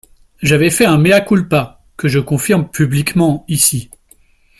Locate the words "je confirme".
2.07-2.67